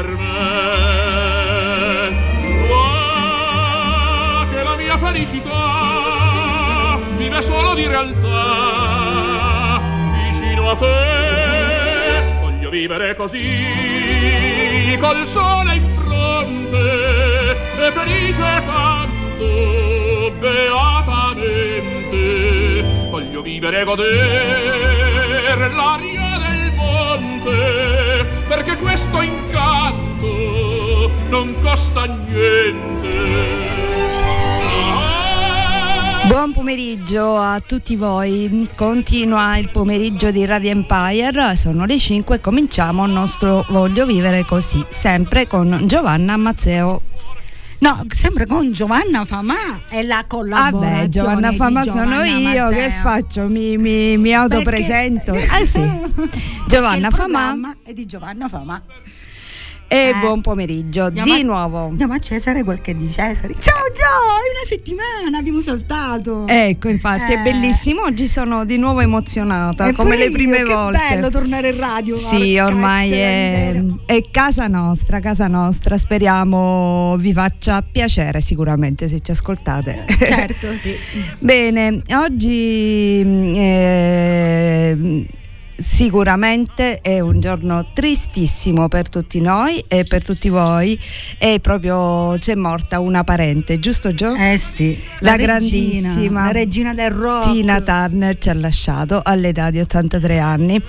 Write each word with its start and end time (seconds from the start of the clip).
per 0.00 0.14
me. 0.14 0.28
Ah, 2.70 4.46
che 4.50 4.62
la 4.62 4.76
mia 4.76 4.96
felicità 4.96 7.00
vive 7.16 7.42
solo 7.42 7.74
di 7.74 7.84
realtà 7.86 9.80
vicino 10.30 10.70
a 10.70 10.76
te. 10.76 12.22
Voglio 12.40 12.70
vivere 12.70 13.16
così, 13.16 14.96
col 15.00 15.26
sole 15.26 15.74
in 15.74 15.88
fronte, 15.96 17.56
e 17.78 17.90
felice 17.90 18.62
canto 18.66 20.30
beatamente. 20.38 22.84
Voglio 23.10 23.42
vivere 23.42 23.80
e 23.80 23.84
godere 23.84 25.70
l'aria 25.74 26.38
del 26.46 26.72
monte, 26.76 28.24
perché 28.46 28.76
questo 28.76 29.22
incanto 29.22 29.37
non 31.28 31.54
costa 31.60 32.04
niente. 32.06 33.76
Buon 36.26 36.52
pomeriggio 36.52 37.36
a 37.36 37.60
tutti 37.60 37.96
voi, 37.96 38.68
continua 38.76 39.56
il 39.56 39.70
pomeriggio 39.70 40.30
di 40.30 40.44
Radio 40.44 40.70
Empire, 40.70 41.56
sono 41.56 41.86
le 41.86 41.98
5 41.98 42.36
e 42.36 42.40
cominciamo 42.40 43.06
il 43.06 43.12
nostro 43.12 43.64
Voglio 43.70 44.04
vivere 44.04 44.44
così, 44.44 44.84
sempre 44.90 45.46
con 45.46 45.84
Giovanna 45.86 46.36
Mazzeo. 46.36 47.02
No, 47.80 48.04
sempre 48.08 48.44
con 48.44 48.72
Giovanna 48.72 49.24
Famà 49.24 49.82
è 49.88 50.02
la 50.02 50.24
collaborazione. 50.26 50.96
Vabbè, 50.96 51.08
Giovanna 51.08 51.52
Famà 51.52 51.82
sono 51.84 52.24
io, 52.24 52.40
Mazzeo. 52.40 52.68
che 52.70 52.92
faccio? 53.02 53.46
Mi, 53.46 53.76
mi, 53.78 54.18
mi 54.18 54.34
autopresento. 54.34 55.32
Perché- 55.32 55.62
Eh 55.62 55.66
sì, 55.66 55.90
Giovanna 56.66 57.08
Famà 57.10 57.76
è 57.84 57.92
di 57.92 58.04
Giovanna 58.04 58.48
Famà. 58.48 58.82
E 59.90 59.96
Eh. 60.08 60.14
buon 60.20 60.42
pomeriggio 60.42 61.04
Andiamo 61.04 61.34
di 61.34 61.40
a- 61.40 61.44
nuovo. 61.44 61.86
Andiamo 61.86 62.12
a 62.12 62.18
Cesare 62.18 62.62
quel 62.62 62.80
che 62.82 62.90
è 62.90 62.94
di 62.94 63.10
Cesare. 63.10 63.54
Ciao 63.58 63.84
Gio, 63.92 64.02
è 64.02 64.50
una 64.52 64.66
settimana, 64.66 65.38
abbiamo 65.38 65.60
saltato. 65.62 66.46
Ecco, 66.46 66.88
infatti, 66.88 67.32
è 67.32 67.38
Eh. 67.38 67.42
bellissimo. 67.42 68.02
Oggi 68.02 68.26
sono 68.26 68.64
di 68.66 68.76
nuovo 68.76 69.00
emozionata, 69.00 69.88
E 69.88 69.92
come 69.94 70.16
le 70.16 70.30
prime 70.30 70.58
io, 70.58 70.66
volte. 70.74 70.98
Che 70.98 71.14
bello 71.14 71.30
tornare 71.30 71.70
in 71.70 71.78
radio. 71.78 72.16
Sì, 72.16 72.58
ormai 72.58 73.10
è, 73.12 73.82
è 74.04 74.22
casa 74.30 74.66
nostra, 74.66 75.20
casa 75.20 75.46
nostra. 75.46 75.96
Speriamo 75.96 77.16
vi 77.18 77.32
faccia 77.32 77.82
piacere 77.82 78.40
sicuramente 78.42 79.08
se 79.08 79.20
ci 79.20 79.30
ascoltate. 79.30 80.04
Certo, 80.18 80.74
sì. 80.74 80.94
Bene, 81.40 82.02
oggi 82.12 83.22
mm, 83.24 83.50
eh, 83.54 85.26
sicuramente 85.78 87.00
è 87.00 87.20
un 87.20 87.40
giorno 87.40 87.86
tristissimo 87.92 88.88
per 88.88 89.08
tutti 89.08 89.40
noi 89.40 89.82
e 89.86 90.04
per 90.04 90.24
tutti 90.24 90.48
voi. 90.48 90.98
E 91.38 91.60
proprio 91.60 92.36
c'è 92.38 92.54
morta 92.54 93.00
una 93.00 93.24
parente, 93.24 93.78
giusto 93.78 94.12
Gio? 94.12 94.34
Eh 94.34 94.56
sì, 94.56 94.98
La 95.20 95.36
regina, 95.36 95.58
grandissima 95.58 96.44
la 96.44 96.52
regina 96.52 96.94
del 96.94 97.10
rock. 97.10 97.52
Tina 97.52 97.80
Turner 97.80 98.38
ci 98.38 98.48
ha 98.48 98.54
lasciato 98.54 99.20
all'età 99.22 99.70
di 99.70 99.80
83 99.80 100.38
anni 100.38 100.80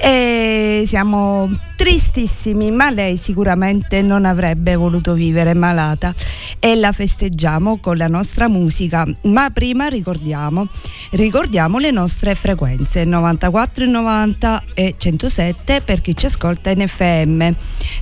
e 0.00 0.84
siamo 0.86 1.50
tristissimi, 1.78 2.72
ma 2.72 2.90
lei 2.90 3.16
sicuramente 3.16 4.02
non 4.02 4.24
avrebbe 4.24 4.74
voluto 4.74 5.12
vivere 5.12 5.54
malata 5.54 6.12
e 6.58 6.74
la 6.74 6.90
festeggiamo 6.90 7.78
con 7.78 7.96
la 7.96 8.08
nostra 8.08 8.48
musica. 8.48 9.06
Ma 9.22 9.48
prima 9.50 9.86
ricordiamo, 9.86 10.66
ricordiamo 11.12 11.78
le 11.78 11.92
nostre 11.92 12.34
frequenze 12.34 13.04
94 13.04 13.86
90 13.86 14.64
e 14.74 14.96
107 14.98 15.82
per 15.82 16.00
chi 16.00 16.16
ci 16.16 16.26
ascolta 16.26 16.70
in 16.70 16.84
FM, 16.84 17.48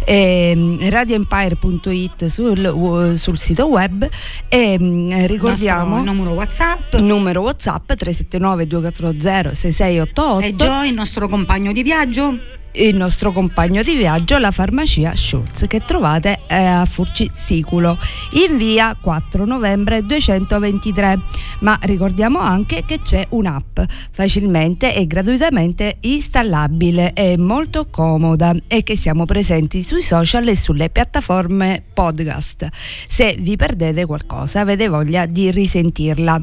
ehm, 0.07 0.89
radioempire.it 0.89 2.27
sul, 2.29 3.13
sul 3.19 3.37
sito 3.37 3.69
web 3.69 4.09
e 4.49 4.79
mm, 4.81 5.27
ricordiamo 5.27 5.99
Il 5.99 6.05
numero 6.05 6.33
WhatsApp. 6.33 6.95
numero 6.95 7.43
WhatsApp 7.43 7.93
379 7.93 8.67
240 8.67 9.55
6688 9.55 10.47
E 10.47 10.55
Joe, 10.55 10.89
il 10.89 10.95
nostro 10.95 11.29
compagno 11.29 11.73
di 11.73 11.83
viaggio. 11.83 12.39
Il 12.77 12.95
nostro 12.97 13.33
compagno 13.33 13.83
di 13.83 13.95
viaggio 13.95 14.39
la 14.39 14.51
farmacia 14.51 15.15
Schultz 15.15 15.65
che 15.67 15.81
trovate 15.81 16.41
eh, 16.47 16.57
a 16.57 16.85
Furci 16.85 17.31
Siculo 17.33 17.99
in 18.33 18.57
via 18.57 18.97
4 19.01 19.45
novembre 19.45 20.03
223 20.03 21.21
ma 21.61 21.79
ricordiamo 21.83 22.39
anche 22.39 22.85
che 22.85 23.01
c'è 23.01 23.27
un'app 23.31 23.81
facilmente 24.11 24.95
e 24.95 25.07
gratuitamente 25.07 25.97
installabile 26.01 27.13
e 27.15 27.39
molto 27.39 27.87
comoda 27.91 28.55
e 28.67 28.83
che 28.83 28.97
siamo 28.97 29.25
presenti 29.25 29.83
sui 29.83 30.03
social 30.03 30.47
e 30.49 30.57
sulle 30.57 30.91
piattaforme 30.91 31.83
podcast. 31.93 32.69
Se 33.09 33.37
vi 33.39 33.57
perdete 33.57 34.05
qualcosa 34.05 34.61
avete 34.61 34.89
voglia 34.89 35.27
di 35.27 35.51
risentirla. 35.51 36.41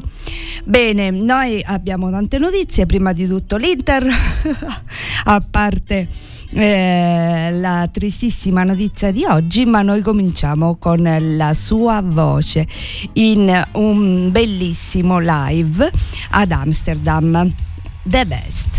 Bene 0.64 1.10
noi 1.10 1.62
abbiamo 1.64 2.10
tante 2.10 2.38
notizie. 2.38 2.86
Prima 2.86 3.12
di 3.12 3.26
tutto 3.26 3.56
l'Inter 3.56 4.06
a 5.24 5.44
parte 5.48 6.08
eh, 6.50 7.50
la 7.52 7.88
tristissima 7.90 8.64
notizia 8.64 9.10
di 9.10 9.24
oggi, 9.24 9.64
ma 9.64 9.82
noi 9.82 10.02
cominciamo 10.02 10.76
con 10.76 11.02
la 11.36 11.54
sua 11.54 12.00
voce 12.02 12.66
in 13.14 13.66
un 13.72 14.30
bellissimo 14.30 15.18
live 15.20 15.90
ad 16.30 16.52
Amsterdam. 16.52 17.52
The 18.02 18.26
best. 18.26 18.73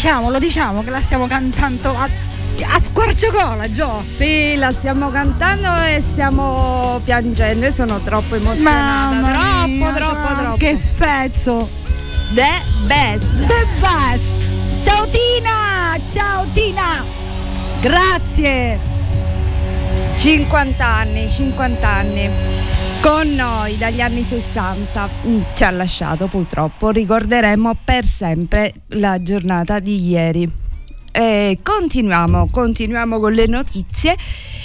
Diciamo, 0.00 0.30
lo 0.30 0.38
diciamo 0.38 0.82
che 0.82 0.88
la 0.88 1.00
stiamo 1.02 1.26
cantando 1.26 1.94
a, 1.94 2.08
a 2.72 2.80
squarciagola, 2.80 3.70
Gio. 3.70 4.02
Sì, 4.16 4.56
la 4.56 4.72
stiamo 4.72 5.10
cantando 5.10 5.68
e 5.84 6.02
stiamo 6.12 6.98
piangendo. 7.04 7.66
Io 7.66 7.70
sono 7.70 8.00
troppo 8.00 8.34
emozionata. 8.34 9.10
Mamma 9.10 9.30
troppo, 9.30 9.66
mia, 9.66 9.92
troppo, 9.92 10.34
troppo. 10.34 10.56
Che 10.56 10.80
pezzo. 10.96 11.68
The 12.32 12.62
best. 12.86 13.46
The 13.46 13.66
best. 13.78 14.82
Ciao 14.82 15.06
Tina, 15.06 15.98
ciao 16.10 16.46
Tina. 16.54 17.04
Grazie. 17.82 18.78
50 20.16 20.86
anni, 20.86 21.28
50 21.28 21.86
anni. 21.86 22.30
Con 23.02 23.34
noi 23.34 23.78
dagli 23.78 24.02
anni 24.02 24.22
60 24.22 25.08
mm, 25.26 25.40
ci 25.54 25.64
ha 25.64 25.70
lasciato 25.70 26.26
purtroppo, 26.26 26.90
ricorderemo 26.90 27.74
per 27.82 28.04
sempre 28.04 28.74
la 28.88 29.22
giornata 29.22 29.78
di 29.78 30.06
ieri. 30.06 30.59
E 31.12 31.58
continuiamo, 31.62 32.48
continuiamo 32.50 33.18
con 33.18 33.32
le 33.32 33.46
notizie 33.46 34.16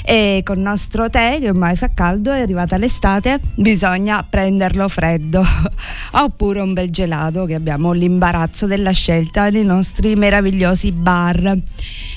e 0.04 0.42
con 0.44 0.58
il 0.58 0.62
nostro 0.62 1.10
tè 1.10 1.40
che 1.40 1.50
ormai 1.50 1.76
fa 1.76 1.90
caldo, 1.92 2.32
è 2.32 2.40
arrivata 2.40 2.78
l'estate, 2.78 3.40
bisogna 3.56 4.24
prenderlo 4.30 4.88
freddo 4.88 5.44
oppure 6.14 6.60
un 6.60 6.74
bel 6.74 6.92
gelato 6.92 7.46
che 7.46 7.56
abbiamo 7.56 7.92
l'imbarazzo 7.92 8.68
della 8.68 8.92
scelta 8.92 9.50
dei 9.50 9.66
nostri 9.66 10.16
meravigliosi 10.16 10.92
bar. 10.92 11.58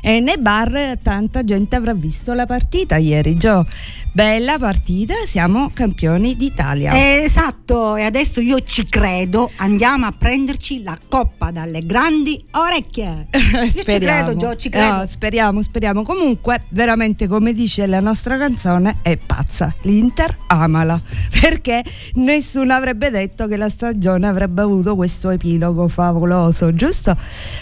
E 0.02 0.20
nei 0.20 0.38
bar 0.38 0.98
tanta 1.02 1.42
gente 1.44 1.76
avrà 1.76 1.94
visto 1.94 2.34
la 2.34 2.44
partita 2.44 2.96
ieri, 2.96 3.38
Gio. 3.38 3.64
Bella 4.12 4.58
partita, 4.58 5.14
siamo 5.26 5.70
campioni 5.72 6.36
d'Italia. 6.36 7.22
Esatto, 7.22 7.94
e 7.96 8.02
adesso 8.02 8.40
io 8.40 8.60
ci 8.62 8.88
credo, 8.88 9.50
andiamo 9.56 10.06
a 10.06 10.12
prenderci 10.16 10.82
la 10.82 10.98
coppa 11.08 11.50
dalle 11.50 11.86
grandi 11.86 12.42
orecchie. 12.52 13.28
Ci 13.70 13.84
credo, 14.24 14.36
Gio, 14.36 14.56
ci 14.56 14.68
credo. 14.68 14.96
No, 14.96 15.06
speriamo, 15.06 15.62
speriamo. 15.62 16.02
Comunque, 16.02 16.62
veramente, 16.70 17.26
come 17.26 17.52
dice 17.52 17.86
la 17.86 18.00
nostra 18.00 18.36
canzone, 18.36 18.98
è 19.02 19.16
pazza. 19.16 19.74
L'Inter 19.82 20.36
amala. 20.48 21.00
Perché 21.40 21.82
nessuno 22.14 22.72
avrebbe 22.74 23.10
detto 23.10 23.46
che 23.46 23.56
la 23.56 23.68
stagione 23.68 24.26
avrebbe 24.26 24.62
avuto 24.62 24.94
questo 24.96 25.30
epilogo 25.30 25.88
favoloso, 25.88 26.74
giusto? 26.74 27.16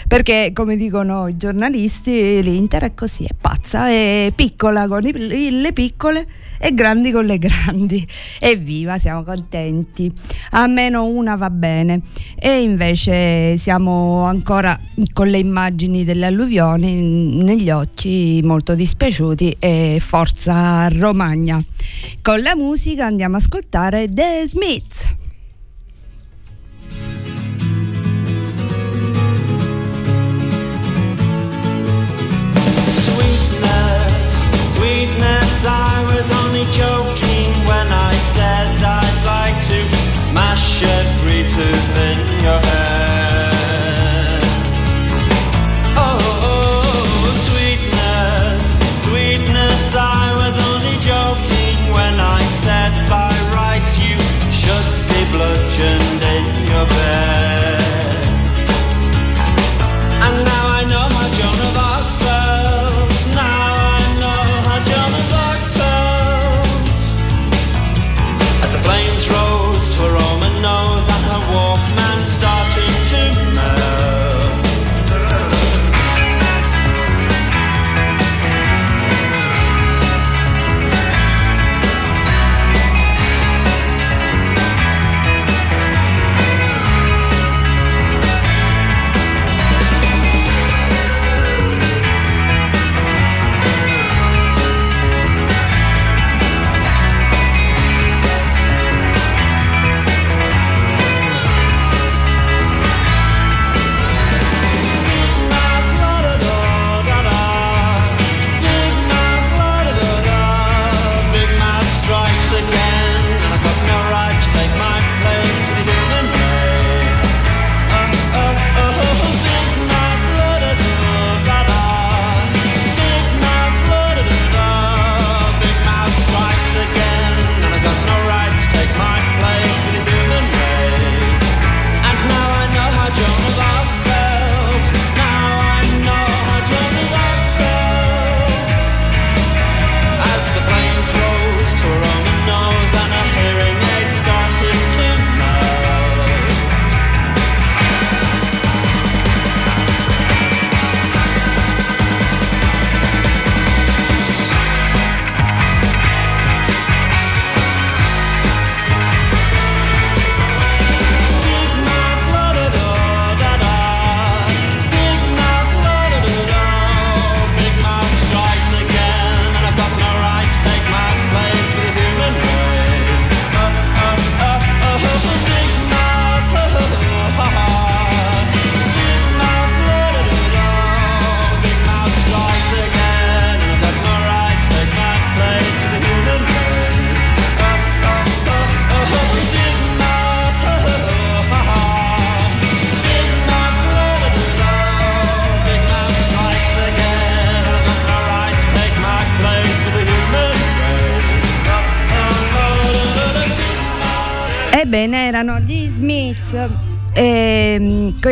Perché, 0.07 0.51
come 0.53 0.75
dicono 0.75 1.27
i 1.27 1.37
giornalisti, 1.37 2.41
l'Inter 2.41 2.83
è 2.83 2.93
così, 2.93 3.23
è 3.23 3.33
pazza, 3.39 3.87
è 3.89 4.31
piccola 4.35 4.87
con 4.87 5.05
i- 5.05 5.61
le 5.61 5.73
piccole 5.73 6.27
e 6.59 6.73
grandi 6.73 7.11
con 7.11 7.25
le 7.25 7.37
grandi. 7.37 8.07
Evviva, 8.39 8.97
siamo 8.97 9.23
contenti. 9.23 10.11
A 10.51 10.67
meno 10.67 11.05
una 11.05 11.35
va 11.35 11.49
bene. 11.49 12.01
E 12.39 12.61
invece 12.61 13.57
siamo 13.57 14.23
ancora 14.25 14.79
con 15.13 15.27
le 15.27 15.37
immagini 15.37 16.03
delle 16.03 16.25
alluvioni 16.47 17.43
negli 17.43 17.69
occhi 17.69 18.41
molto 18.43 18.73
dispiaciuti 18.73 19.57
e 19.59 20.01
forza 20.01 20.87
Romagna. 20.87 21.61
Con 22.21 22.41
la 22.41 22.55
musica 22.55 23.05
andiamo 23.05 23.35
ad 23.35 23.41
ascoltare 23.43 24.07
The 24.09 24.45
Smiths. 24.47 25.15
Sweetness, 33.03 34.75
sweetness, 34.75 35.65
I 35.65 36.03
was 36.05 36.31
only 36.31 36.63
joking 36.71 37.16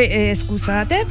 eh, 0.04 0.34
scusate, 0.34 1.06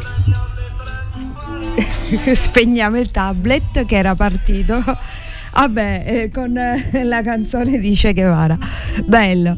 spegniamo 2.34 2.98
il 2.98 3.12
tablet 3.12 3.86
che 3.86 3.96
era 3.96 4.15
partito 4.15 4.82
Vabbè, 5.56 6.04
eh, 6.06 6.32
con 6.32 6.58
eh, 6.58 7.04
la 7.06 7.22
canzone 7.22 7.80
di 7.80 7.96
Che 7.96 8.12
Guevara. 8.12 8.58
Bello. 9.06 9.56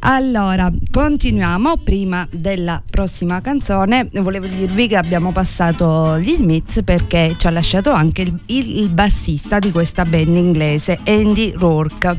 Allora, 0.00 0.70
continuiamo. 0.90 1.78
Prima 1.82 2.28
della 2.30 2.82
prossima 2.88 3.40
canzone, 3.40 4.10
volevo 4.20 4.46
dirvi 4.46 4.88
che 4.88 4.96
abbiamo 4.96 5.32
passato 5.32 6.18
gli 6.18 6.34
Smiths 6.34 6.82
perché 6.84 7.34
ci 7.38 7.46
ha 7.46 7.50
lasciato 7.50 7.90
anche 7.92 8.22
il, 8.22 8.38
il- 8.46 8.80
il 8.80 8.90
bassista 8.90 9.58
di 9.58 9.72
questa 9.72 10.04
band 10.04 10.36
inglese, 10.36 11.00
Andy 11.06 11.54
Rourke. 11.56 12.18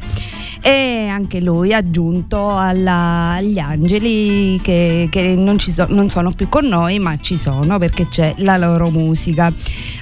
E 0.62 1.08
anche 1.08 1.40
lui 1.40 1.74
aggiunto 1.74 2.56
alla- 2.58 3.32
agli 3.36 3.60
angeli 3.60 4.60
che, 4.62 5.08
che 5.10 5.36
non, 5.36 5.58
so- 5.60 5.88
non 5.90 6.10
sono 6.10 6.32
più 6.32 6.50
con 6.50 6.66
noi, 6.66 7.00
ma 7.00 7.18
ci 7.18 7.38
sono 7.38 7.78
perché 7.78 8.08
c'è 8.10 8.34
la 8.40 8.58
loro 8.58 8.90
musica. 8.90 9.52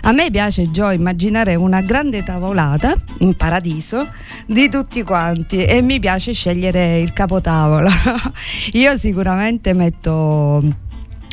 A 0.02 0.12
me 0.12 0.30
piace 0.32 0.72
Gio 0.72 0.90
immaginare 0.90 1.56
una 1.56 1.82
grande 1.82 2.24
tavolata 2.24 2.96
in 3.20 3.36
paradiso 3.36 4.08
di 4.46 4.68
tutti 4.70 5.04
quanti 5.04 5.64
e 5.64 5.82
mi 5.82 6.00
piace 6.00 6.34
scegliere 6.34 7.00
il 7.00 7.14
capotavola. 7.14 7.92
Io 8.74 8.98
sicuramente 8.98 9.74
metto 9.74 10.64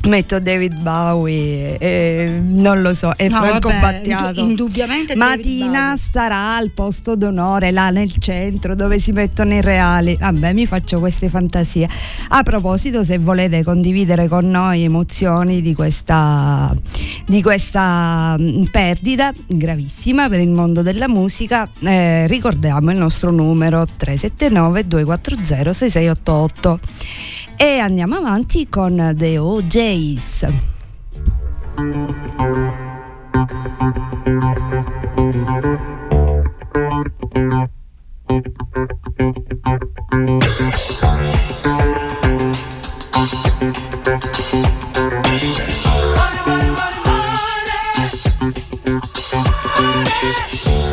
metto 0.04 0.38
David 0.38 0.75
Bowie 0.75 1.78
e 1.78 2.40
non 2.42 2.82
lo 2.82 2.94
so, 2.94 3.12
e 3.16 3.28
No, 3.28 3.38
Franco 3.38 3.68
vabbè, 3.68 3.80
Battiato. 3.80 4.40
indu- 4.40 4.50
indubbiamente 4.50 5.16
Matina 5.16 5.96
starà 5.96 6.56
al 6.56 6.70
posto 6.70 7.16
d'onore 7.16 7.70
là 7.70 7.90
nel 7.90 8.12
centro 8.18 8.75
dove 8.75 8.99
si 9.00 9.12
mettono 9.12 9.54
i 9.54 9.61
reali. 9.61 10.16
Vabbè, 10.18 10.52
mi 10.52 10.66
faccio 10.66 10.99
queste 10.99 11.28
fantasie. 11.28 11.88
A 12.28 12.42
proposito, 12.42 13.02
se 13.02 13.18
volete 13.18 13.62
condividere 13.62 14.28
con 14.28 14.49
noi 14.49 14.82
emozioni 14.82 15.62
di 15.62 15.75
questa, 15.75 16.75
di 17.26 17.42
questa 17.42 18.37
mm, 18.38 18.64
perdita 18.64 19.32
gravissima 19.46 20.28
per 20.28 20.40
il 20.40 20.50
mondo 20.50 20.82
della 20.82 21.08
musica, 21.08 21.68
eh, 21.80 22.26
ricordiamo 22.26 22.90
il 22.90 22.96
nostro 22.96 23.30
numero 23.30 23.84
379 23.96 24.87
240 24.87 25.73
6688 25.73 26.80
e 27.56 27.78
andiamo 27.78 28.16
avanti 28.16 28.68
con 28.68 29.14
The 29.16 29.38
OJs. 29.38 30.46
Some 50.34 50.84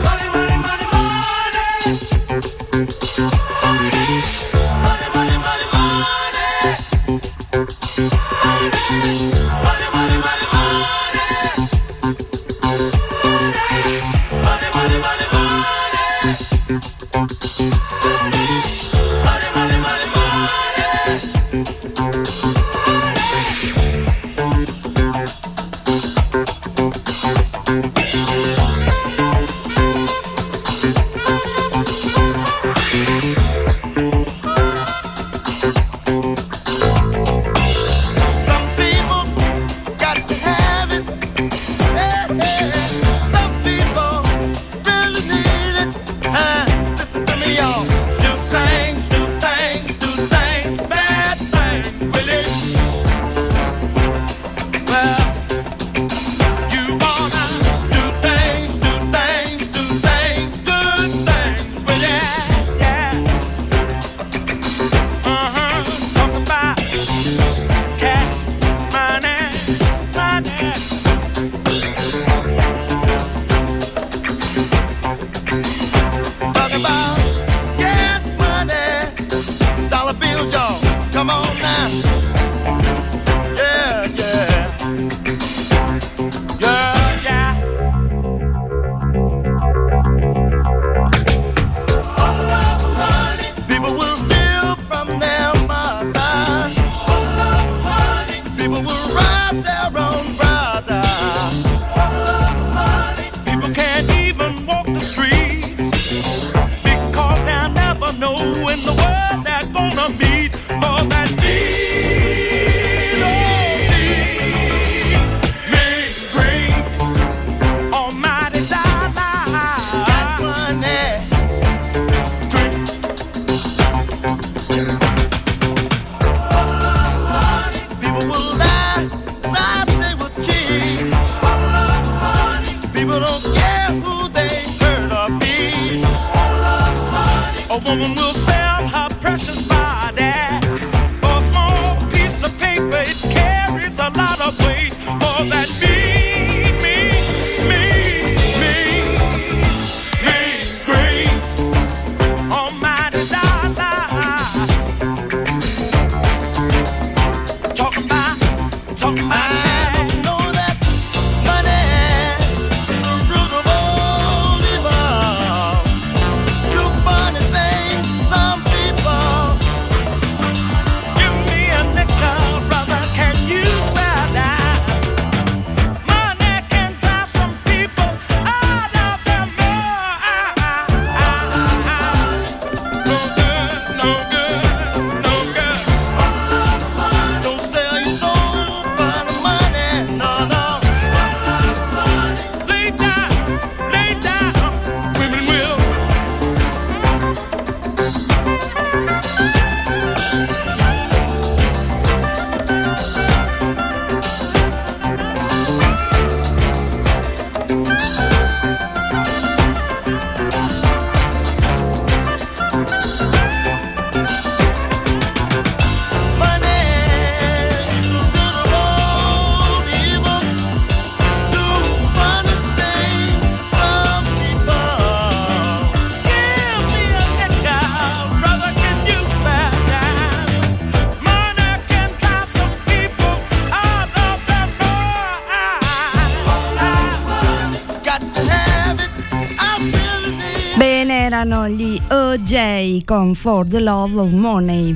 erano 241.52 241.68
gli 241.68 242.00
OJ 242.10 243.04
con 243.04 243.36
For 243.36 243.68
the 243.68 243.82
Love 243.82 244.22
of 244.22 244.32
Money. 244.32 244.96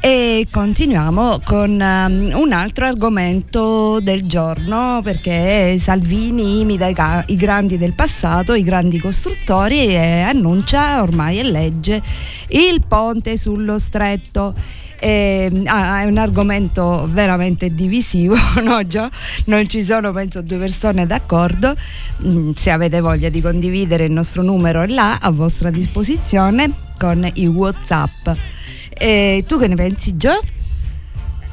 E 0.00 0.46
continuiamo 0.48 1.40
con 1.44 1.70
um, 1.70 2.30
un 2.32 2.52
altro 2.52 2.86
argomento 2.86 3.98
del 3.98 4.24
giorno 4.24 5.00
perché 5.02 5.76
Salvini 5.80 6.60
imita 6.60 6.86
i, 6.86 7.36
grandi 7.36 7.76
del 7.76 7.92
passato, 7.92 8.54
i 8.54 8.62
grandi 8.62 9.00
costruttori 9.00 9.86
e 9.86 10.20
annuncia 10.20 11.02
ormai 11.02 11.38
è 11.38 11.42
legge 11.42 12.00
il 12.50 12.80
ponte 12.86 13.36
sullo 13.36 13.80
stretto. 13.80 14.54
E, 14.98 15.62
ah, 15.66 16.00
è 16.00 16.04
un 16.04 16.18
argomento 16.18 17.08
veramente 17.10 17.74
divisivo, 17.74 18.34
no 18.62 18.86
Gio? 18.86 19.08
Non 19.46 19.68
ci 19.68 19.82
sono 19.82 20.10
penso 20.12 20.42
due 20.42 20.58
persone 20.58 21.06
d'accordo. 21.06 21.74
Mm, 22.24 22.52
se 22.52 22.70
avete 22.70 23.00
voglia 23.00 23.28
di 23.28 23.40
condividere 23.40 24.04
il 24.04 24.12
nostro 24.12 24.42
numero 24.42 24.82
è 24.82 24.86
là 24.86 25.18
a 25.20 25.30
vostra 25.30 25.70
disposizione 25.70 26.72
con 26.98 27.28
i 27.34 27.46
Whatsapp. 27.46 28.28
E 28.88 29.44
tu 29.46 29.58
che 29.58 29.68
ne 29.68 29.74
pensi 29.74 30.16
Gio? 30.16 30.40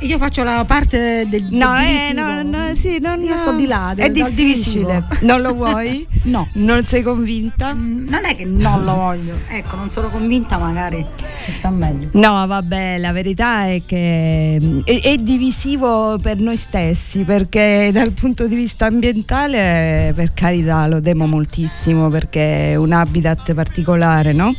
Io 0.04 0.18
faccio 0.18 0.44
la 0.44 0.64
parte 0.66 1.26
del, 1.30 1.44
del 1.46 1.58
No, 1.58 1.78
eh, 1.80 1.86
divisivo. 2.12 2.22
no, 2.22 2.44
no, 2.44 2.76
sì, 2.76 3.00
non, 3.00 3.22
Io 3.22 3.36
sto 3.38 3.54
di 3.54 3.66
là, 3.66 3.92
È 3.96 4.10
del- 4.10 4.24
dal 4.24 4.32
difficile. 4.32 5.04
Non 5.22 5.42
lo 5.42 5.54
vuoi? 5.54 6.08
No. 6.24 6.48
Non 6.54 6.86
sei 6.86 7.02
convinta? 7.04 7.74
Mm, 7.76 8.08
Non 8.08 8.24
è 8.24 8.34
che 8.34 8.46
non 8.46 8.86
lo 8.86 8.96
voglio, 8.96 9.36
ecco, 9.50 9.76
non 9.76 9.90
sono 9.90 10.08
convinta, 10.10 10.58
magari 10.58 11.06
ci 11.44 11.52
sta 11.52 11.70
meglio. 11.70 12.08
No, 12.14 12.48
vabbè, 12.48 12.98
la 12.98 13.12
verità 13.12 13.66
è 13.66 13.82
che 13.86 14.58
mm, 14.62 14.80
è, 14.86 15.02
è 15.02 15.18
divisivo 15.18 16.18
per 16.22 16.38
noi 16.40 16.56
stessi, 16.56 17.26
perché 17.26 17.90
dal 17.92 18.12
punto 18.14 18.48
di 18.48 18.56
vista 18.56 18.86
ambientale, 18.86 20.14
per 20.16 20.34
carità, 20.34 20.88
lo 20.88 21.02
temo 21.02 21.26
moltissimo, 21.28 22.08
perché 22.08 22.72
è 22.72 22.76
un 22.76 22.94
habitat 22.94 23.54
particolare, 23.54 24.32
no? 24.32 24.56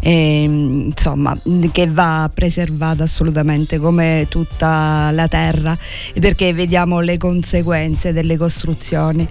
E, 0.00 0.46
mm, 0.48 0.80
insomma, 0.90 1.36
che 1.72 1.86
va 1.88 2.30
preservato 2.32 3.02
assolutamente 3.02 3.78
come 3.78 4.26
tutta 4.28 4.68
la 5.10 5.28
terra, 5.28 5.76
perché 6.18 6.52
vediamo 6.52 7.00
le 7.00 7.16
conseguenze 7.16 8.12
delle 8.12 8.36
costruzioni. 8.36 9.26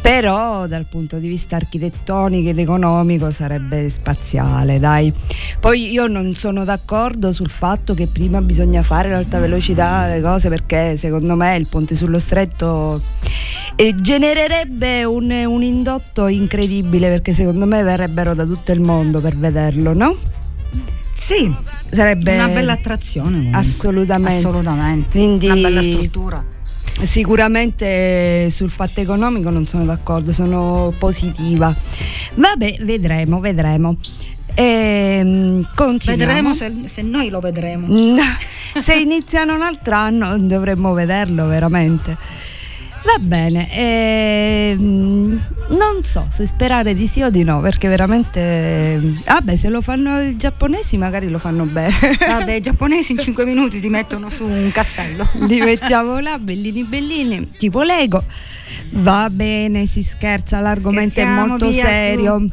Però 0.00 0.66
dal 0.66 0.86
punto 0.86 1.18
di 1.18 1.28
vista 1.28 1.56
architettonico 1.56 2.48
ed 2.50 2.58
economico 2.58 3.30
sarebbe 3.30 3.88
spaziale, 3.90 4.78
dai. 4.78 5.12
Poi 5.60 5.90
io 5.90 6.06
non 6.06 6.34
sono 6.34 6.64
d'accordo 6.64 7.32
sul 7.32 7.50
fatto 7.50 7.94
che 7.94 8.06
prima 8.06 8.40
bisogna 8.40 8.82
fare 8.82 9.10
l'alta 9.10 9.38
velocità, 9.38 10.06
le 10.06 10.20
cose, 10.20 10.48
perché 10.48 10.96
secondo 10.98 11.34
me 11.34 11.56
il 11.56 11.66
ponte 11.68 11.96
sullo 11.96 12.18
stretto 12.18 13.02
eh, 13.76 13.94
genererebbe 13.96 15.04
un, 15.04 15.30
un 15.30 15.62
indotto 15.62 16.26
incredibile, 16.26 17.08
perché 17.08 17.32
secondo 17.32 17.66
me 17.66 17.82
verrebbero 17.82 18.34
da 18.34 18.44
tutto 18.44 18.72
il 18.72 18.80
mondo 18.80 19.20
per 19.20 19.36
vederlo, 19.36 19.92
no? 19.92 20.16
Sì, 21.14 21.52
Sarebbe 21.90 22.34
una 22.34 22.48
bella 22.48 22.72
attrazione. 22.72 23.36
comunque. 23.36 23.58
Assolutamente. 23.60 24.36
Assolutamente. 24.36 25.08
Quindi- 25.18 25.46
Una 25.46 25.54
bella 25.60 25.82
struttura. 25.82 26.44
Sicuramente 27.02 28.48
sul 28.50 28.70
fatto 28.70 29.00
economico 29.00 29.50
non 29.50 29.66
sono 29.66 29.84
d'accordo, 29.84 30.32
sono 30.32 30.94
positiva. 30.98 31.74
Vabbè, 32.34 32.76
vedremo, 32.82 33.40
vedremo. 33.40 33.96
Ehm, 34.54 35.66
continuiamo. 35.74 36.24
Vedremo 36.26 36.54
se, 36.54 36.72
se 36.86 37.02
noi 37.02 37.28
lo 37.30 37.40
vedremo. 37.40 37.88
Se 38.80 38.92
iniziano 38.94 39.54
un 39.54 39.62
altro 39.62 39.94
anno 39.94 40.36
dovremmo 40.36 40.92
vederlo 40.94 41.46
veramente. 41.46 42.16
Va 43.04 43.18
bene, 43.20 43.68
ehm, 43.70 45.40
non 45.68 46.02
so 46.04 46.26
se 46.30 46.46
sperare 46.46 46.94
di 46.94 47.06
sì 47.06 47.20
o 47.20 47.28
di 47.28 47.42
no, 47.42 47.60
perché 47.60 47.86
veramente... 47.86 49.20
Vabbè, 49.26 49.56
se 49.56 49.68
lo 49.68 49.82
fanno 49.82 50.22
i 50.22 50.36
giapponesi 50.38 50.96
magari 50.96 51.28
lo 51.28 51.38
fanno 51.38 51.64
bene. 51.64 51.94
Vabbè, 52.18 52.52
i 52.52 52.60
giapponesi 52.62 53.12
in 53.12 53.18
5 53.18 53.44
minuti 53.44 53.80
ti 53.80 53.90
mettono 53.90 54.30
su 54.30 54.46
un 54.46 54.70
castello. 54.72 55.28
Li 55.46 55.60
mettiamo 55.60 56.18
là, 56.18 56.38
bellini 56.38 56.82
bellini, 56.84 57.50
tipo 57.58 57.82
Lego. 57.82 58.24
Va 58.92 59.28
bene, 59.30 59.84
si 59.84 60.02
scherza, 60.02 60.60
l'argomento 60.60 61.20
è 61.20 61.24
Scherziamo, 61.24 61.46
molto 61.46 61.68
via, 61.68 61.84
serio. 61.84 62.48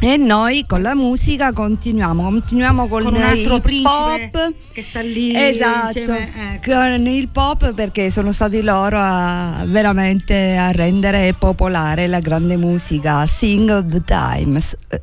E 0.00 0.16
noi 0.18 0.66
con 0.66 0.82
la 0.82 0.94
musica 0.94 1.52
continuiamo, 1.52 2.24
continuiamo 2.24 2.88
con, 2.88 3.04
Con 3.04 3.14
un 3.14 3.22
altro 3.22 3.54
il 3.64 3.82
pop. 3.82 4.52
che 4.72 4.82
sta 4.82 5.00
lì 5.00 5.34
Esatto, 5.34 5.98
insieme, 5.98 6.30
ecco. 6.56 6.72
con 6.72 7.06
il 7.06 7.28
pop 7.28 7.72
perché 7.72 8.10
sono 8.10 8.30
stati 8.30 8.60
loro 8.62 8.98
a 9.00 9.64
veramente 9.66 10.56
a 10.56 10.72
rendere 10.72 11.34
popolare 11.38 12.06
la 12.06 12.20
grande 12.20 12.56
musica 12.58 13.24
Sing 13.26 13.70
of 13.70 13.86
the 13.86 14.02
Times. 14.04 14.76
Eh, 14.88 15.00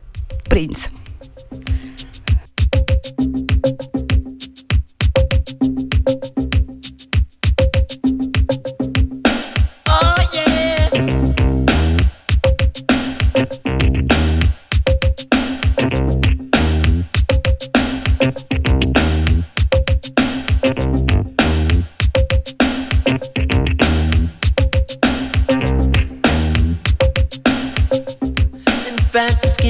Prince. 0.48 0.90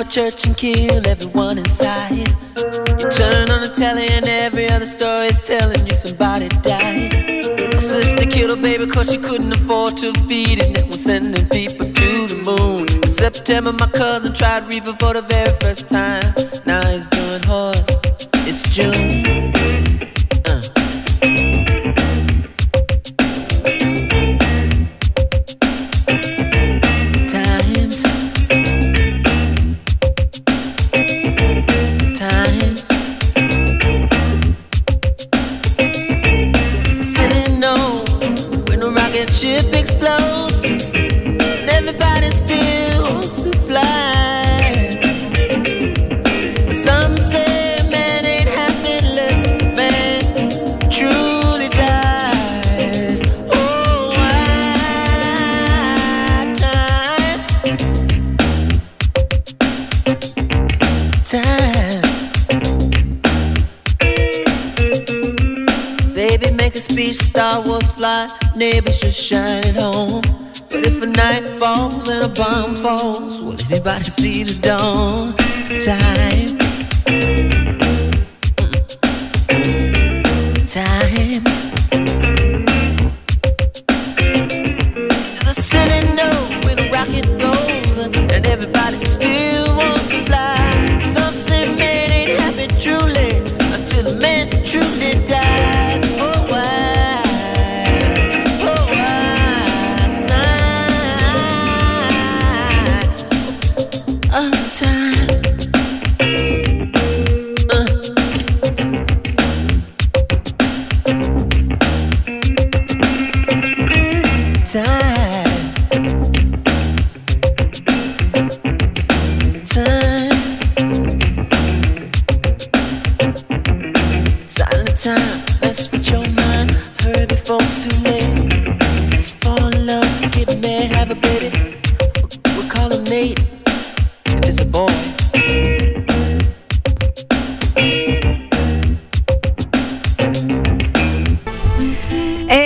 A 0.00 0.04
church 0.04 0.46
and 0.46 0.56
kill 0.56 1.06
everyone 1.06 1.58
inside. 1.58 2.16
You 2.16 3.10
turn 3.10 3.50
on 3.50 3.60
the 3.60 3.72
telly 3.74 4.06
and 4.08 4.26
every 4.26 4.68
other 4.68 4.86
story 4.86 5.28
is 5.28 5.40
telling 5.40 5.86
you 5.86 5.94
somebody 5.94 6.48
died. 6.62 7.12
My 7.72 7.78
sister 7.78 8.24
killed 8.26 8.56
her 8.56 8.62
baby 8.62 8.86
cause 8.86 9.10
she 9.10 9.18
couldn't 9.18 9.52
afford 9.52 9.96
to 9.98 10.12
feed 10.28 10.58
it. 10.58 10.78
And 10.78 10.90
was 10.90 11.04
sending 11.04 11.48
people 11.48 11.86
to 11.86 12.26
the 12.28 12.36
moon. 12.36 12.88
In 13.02 13.10
September, 13.10 13.72
my 13.72 13.88
cousin 13.88 14.32
tried 14.32 14.66
reefer 14.68 14.94
for 14.98 15.12
the 15.14 15.22
very 15.22 15.52
first 15.60 15.88
time. 15.88 16.34
Now 16.64 16.86
he's 16.86 17.06
doing 17.06 17.42
horse. 17.42 17.88
It's 18.46 18.62
June. 18.74 19.49
Neighbors 68.60 69.00
just 69.00 69.18
shine 69.18 69.64
at 69.64 69.74
home. 69.74 70.20
But 70.68 70.86
if 70.86 71.00
a 71.00 71.06
night 71.06 71.58
falls 71.58 72.06
and 72.10 72.24
a 72.24 72.28
bomb 72.28 72.76
falls, 72.76 73.40
will 73.40 73.58
anybody 73.72 74.04
see 74.04 74.42
the 74.44 74.60
dawn? 74.60 75.34
Time. 75.82 76.59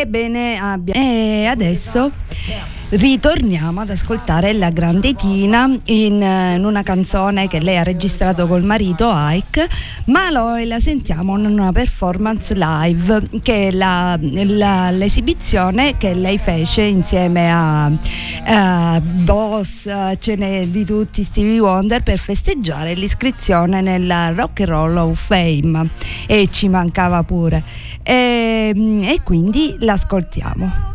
bene 0.06 0.58
abbia... 0.58 0.94
E 0.94 1.46
adesso 1.46 2.12
ritorniamo 2.96 3.80
ad 3.80 3.90
ascoltare 3.90 4.52
la 4.52 4.70
grande 4.70 5.14
Tina 5.14 5.64
in, 5.86 6.22
eh, 6.22 6.54
in, 6.54 6.64
una 6.64 6.82
canzone 6.82 7.48
che 7.48 7.60
lei 7.60 7.76
ha 7.76 7.82
registrato 7.82 8.46
col 8.46 8.62
marito 8.62 9.10
Ike, 9.12 9.68
ma 10.06 10.28
noi 10.28 10.66
la 10.66 10.78
sentiamo 10.78 11.36
in 11.36 11.46
una 11.46 11.72
performance 11.72 12.54
live 12.54 13.40
che 13.42 13.68
è 13.68 13.70
la, 13.72 14.16
la, 14.20 14.90
l'esibizione 14.90 15.96
che 15.96 16.14
lei 16.14 16.38
fece 16.38 16.82
insieme 16.82 17.50
a, 17.50 17.90
a 18.44 19.00
Boss, 19.00 19.88
ce 20.18 20.36
n'è 20.36 20.66
di 20.68 20.84
tutti 20.84 21.24
Stevie 21.24 21.58
Wonder 21.58 22.02
per 22.02 22.18
festeggiare 22.18 22.94
l'iscrizione 22.94 23.80
nella 23.80 24.32
Rock 24.32 24.60
and 24.60 24.68
Roll 24.68 24.96
of 24.96 25.26
Fame 25.26 25.90
e 26.26 26.48
ci 26.50 26.68
mancava 26.68 27.22
pure 27.24 27.62
e, 28.02 28.72
e 29.02 29.20
quindi 29.24 29.74
l'ascoltiamo. 29.80 30.92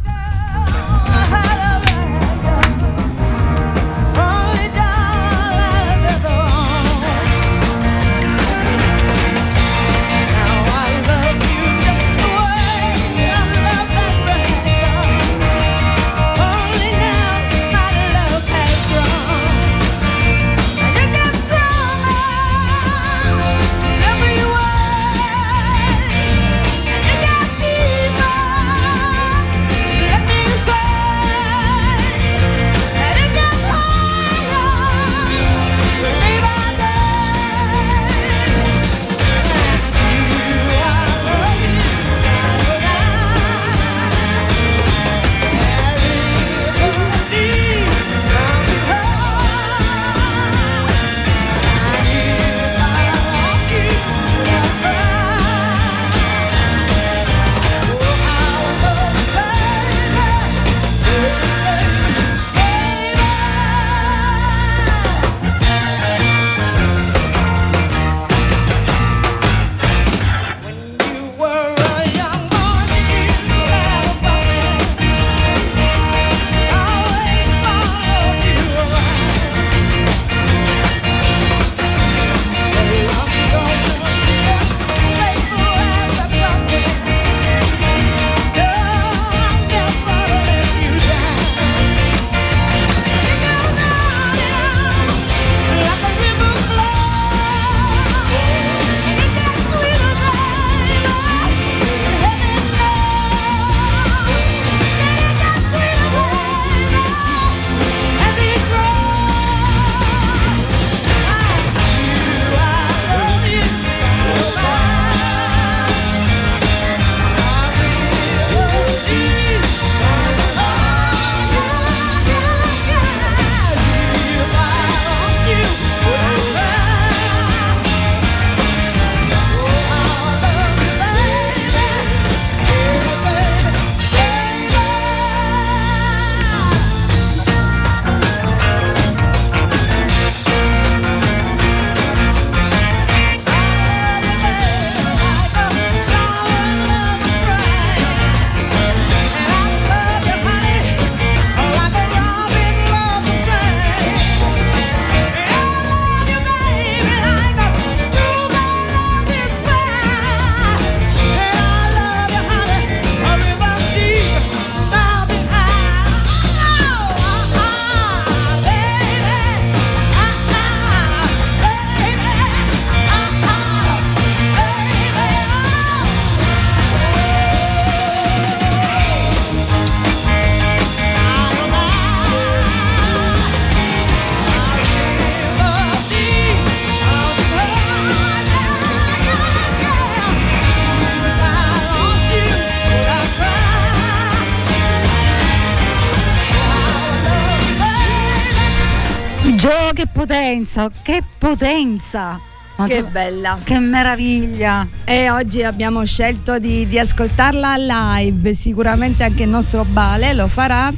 Potenza, 200.49 200.89
che 201.03 201.23
potenza! 201.37 202.39
Ma 202.77 202.87
che 202.87 203.03
tu, 203.03 203.11
bella! 203.11 203.59
Che 203.63 203.77
meraviglia! 203.77 204.87
E 205.03 205.29
oggi 205.29 205.61
abbiamo 205.61 206.03
scelto 206.05 206.57
di, 206.57 206.87
di, 206.87 206.97
ascoltarla 206.97 207.75
live, 207.77 208.55
sicuramente 208.55 209.23
anche 209.23 209.43
il 209.43 209.49
nostro 209.49 209.83
Bale 209.83 210.33
lo 210.33 210.47
farà 210.47 210.91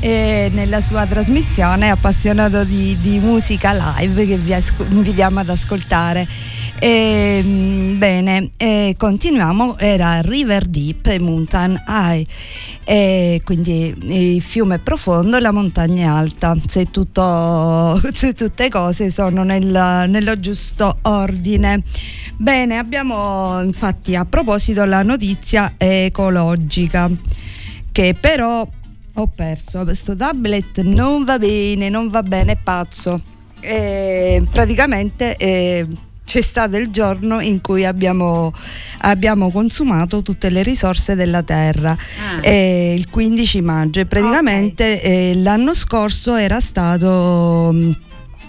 eh, 0.00 0.50
nella 0.52 0.80
sua 0.80 1.06
trasmissione 1.06 1.90
appassionato 1.90 2.64
di, 2.64 2.98
di 3.00 3.20
musica 3.20 3.72
live 3.72 4.26
che 4.26 4.36
vi 4.36 4.56
invitiamo 4.88 5.38
ad 5.38 5.48
ascoltare. 5.48 6.26
E, 6.80 7.40
ehm, 7.42 7.98
bene, 7.98 8.50
e 8.56 8.94
continuiamo, 8.96 9.78
era 9.78 10.20
River 10.20 10.66
Deep 10.66 11.06
e 11.06 11.18
Mountain 11.18 11.82
High, 11.86 12.26
e 12.84 13.40
quindi 13.44 13.94
il 14.00 14.40
fiume 14.40 14.78
profondo 14.78 15.36
e 15.36 15.40
la 15.40 15.50
montagna 15.50 16.14
alta, 16.14 16.56
se, 16.68 16.90
tutto, 16.90 18.00
se 18.14 18.32
tutte 18.34 18.68
cose 18.68 19.10
sono 19.10 19.42
nel, 19.42 20.06
nello 20.08 20.38
giusto 20.38 20.98
ordine. 21.02 21.82
Bene, 22.36 22.78
abbiamo 22.78 23.60
infatti 23.60 24.14
a 24.14 24.24
proposito 24.24 24.84
la 24.84 25.02
notizia 25.02 25.74
ecologica, 25.76 27.10
che 27.90 28.16
però 28.18 28.66
ho 29.14 29.26
perso, 29.26 29.82
questo 29.82 30.14
tablet 30.14 30.80
non 30.82 31.24
va 31.24 31.38
bene, 31.40 31.88
non 31.88 32.08
va 32.08 32.22
bene, 32.22 32.52
è 32.52 32.58
pazzo. 32.62 33.20
Praticamente... 33.60 35.36
C'è 36.28 36.42
stato 36.42 36.76
il 36.76 36.90
giorno 36.90 37.40
in 37.40 37.62
cui 37.62 37.86
abbiamo, 37.86 38.52
abbiamo 38.98 39.50
consumato 39.50 40.20
tutte 40.20 40.50
le 40.50 40.62
risorse 40.62 41.14
della 41.14 41.42
terra, 41.42 41.92
ah. 41.92 42.46
eh, 42.46 42.92
il 42.94 43.08
15 43.08 43.62
maggio 43.62 44.00
e 44.00 44.04
praticamente 44.04 44.98
okay. 44.98 45.30
eh, 45.30 45.34
l'anno 45.36 45.72
scorso 45.72 46.34
era 46.34 46.60
stato 46.60 47.74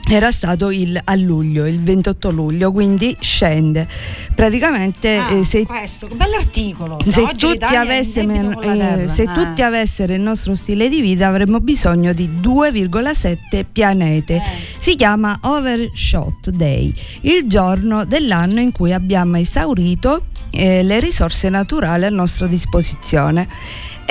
era 0.07 0.31
stato 0.31 0.69
il, 0.71 0.99
a 1.03 1.15
luglio, 1.15 1.67
il 1.67 1.81
28 1.81 2.29
luglio, 2.31 2.71
quindi 2.71 3.15
scende. 3.19 3.87
Praticamente 4.33 5.17
ah, 5.17 5.31
eh, 5.33 5.43
se, 5.43 5.65
questo, 5.65 6.07
bell'articolo. 6.07 6.99
Se, 7.07 7.27
tutti, 7.37 7.75
avessimo, 7.75 8.61
eh, 8.61 9.07
se 9.07 9.23
ah. 9.23 9.33
tutti 9.33 9.61
avessero 9.61 10.13
il 10.13 10.21
nostro 10.21 10.55
stile 10.55 10.89
di 10.89 11.01
vita 11.01 11.27
avremmo 11.27 11.59
bisogno 11.59 12.13
di 12.13 12.27
2,7 12.41 13.65
pianete. 13.71 14.35
Eh. 14.35 14.41
Si 14.77 14.95
chiama 14.95 15.37
Overshot 15.41 16.49
Day, 16.49 16.93
il 17.21 17.43
giorno 17.45 18.05
dell'anno 18.05 18.59
in 18.59 18.71
cui 18.71 18.93
abbiamo 18.93 19.37
esaurito 19.37 20.25
eh, 20.51 20.81
le 20.81 20.99
risorse 20.99 21.49
naturali 21.49 22.05
a 22.05 22.09
nostra 22.09 22.47
disposizione 22.47 23.47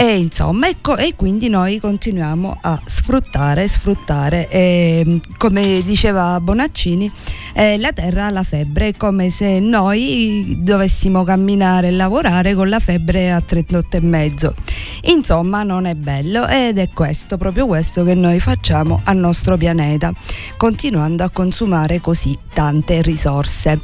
e 0.01 0.17
insomma, 0.17 0.69
ecco, 0.69 0.97
e 0.97 1.17
quindi 1.17 1.49
noi 1.49 1.81
continuiamo 1.81 2.59
a 2.63 2.81
sfruttare, 2.85 3.67
sfruttare, 3.67 4.49
e, 4.49 5.21
come 5.37 5.83
diceva 5.85 6.39
Bonaccini, 6.39 7.11
eh, 7.53 7.77
la 7.79 7.91
terra 7.91 8.27
ha 8.27 8.31
la 8.31 8.45
febbre, 8.45 8.91
è 8.91 8.97
come 8.97 9.29
se 9.31 9.59
noi 9.59 10.59
dovessimo 10.61 11.25
camminare 11.25 11.89
e 11.89 11.91
lavorare 11.91 12.55
con 12.55 12.69
la 12.69 12.79
febbre 12.79 13.33
a 13.33 13.41
38 13.41 13.97
e 13.97 14.01
mezzo. 14.01 14.55
Insomma, 15.03 15.65
non 15.65 15.85
è 15.85 15.97
bello 15.97 16.47
ed 16.47 16.79
è 16.79 16.91
questo, 16.91 17.37
proprio 17.37 17.67
questo 17.67 18.05
che 18.05 18.15
noi 18.15 18.39
facciamo 18.39 19.01
al 19.03 19.17
nostro 19.17 19.57
pianeta, 19.57 20.13
continuando 20.57 21.25
a 21.25 21.31
consumare 21.31 22.01
così 22.01 22.39
tante 22.55 23.03
risorse. 23.03 23.81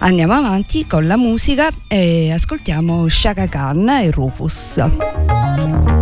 Andiamo 0.00 0.34
avanti 0.34 0.86
con 0.86 1.06
la 1.06 1.16
musica 1.16 1.70
e 1.88 2.30
ascoltiamo 2.30 3.08
Shaka 3.08 3.46
Khan 3.48 3.88
e 3.88 4.10
Rufus. 4.10 5.53
Bene, 5.56 5.93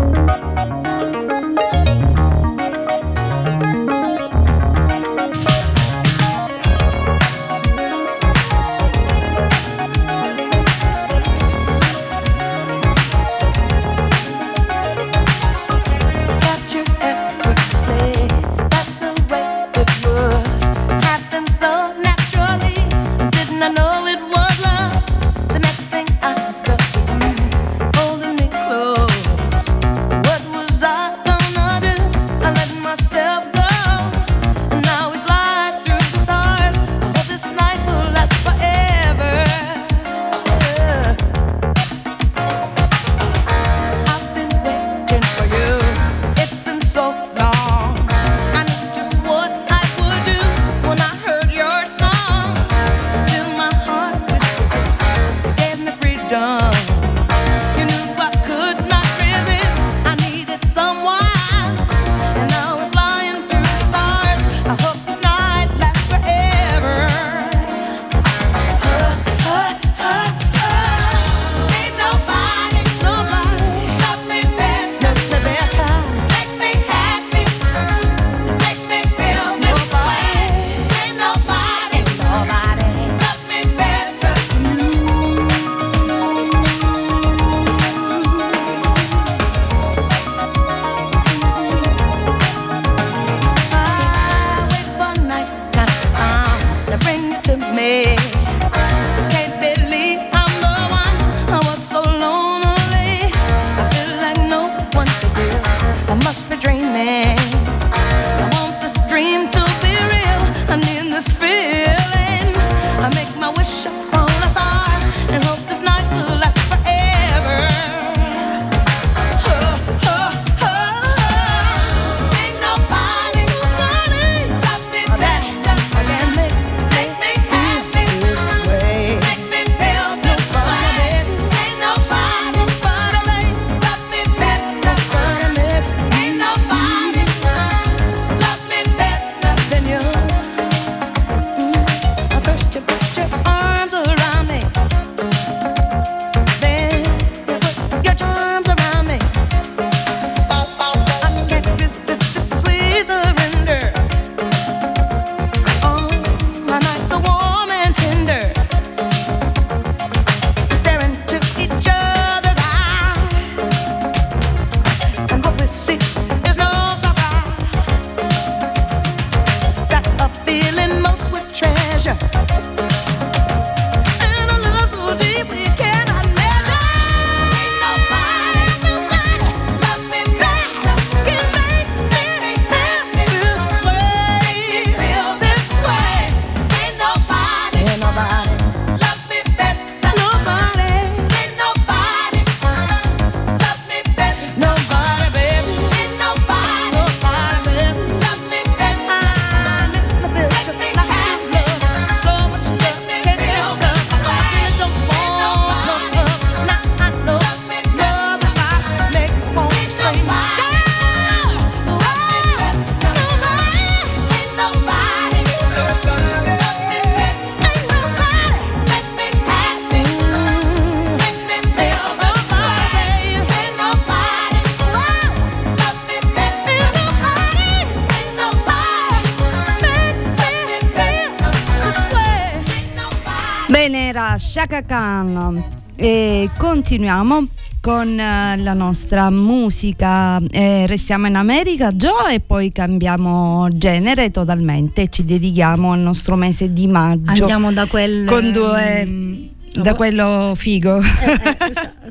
era 234.12 234.36
Shaka 234.38 234.82
Khan 234.82 235.64
e 235.96 236.50
continuiamo 236.58 237.48
con 237.80 238.20
eh, 238.20 238.58
la 238.58 238.74
nostra 238.74 239.30
musica. 239.30 240.38
Eh, 240.50 240.86
restiamo 240.86 241.28
in 241.28 241.34
America, 241.34 241.92
Joe, 241.92 242.34
e 242.34 242.40
poi 242.40 242.70
cambiamo 242.72 243.68
genere 243.72 244.30
totalmente. 244.30 245.08
Ci 245.08 245.24
dedichiamo 245.24 245.92
al 245.92 246.00
nostro 246.00 246.36
mese 246.36 246.74
di 246.74 246.86
maggio. 246.86 247.40
Andiamo 247.40 247.72
da 247.72 247.86
quel. 247.86 248.26
Con 248.26 248.52
due. 248.52 249.06
Mm, 249.06 249.44
da 249.80 249.94
quello 249.94 250.52
figo. 250.56 250.98
Eh, 250.98 251.56